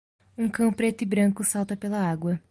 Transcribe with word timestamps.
Um 0.35 0.49
cão 0.49 0.73
preto 0.73 1.03
e 1.03 1.05
branco 1.05 1.43
salta 1.43 1.77
pela 1.77 1.99
água. 2.01 2.39